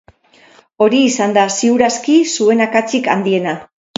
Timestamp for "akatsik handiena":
2.67-3.57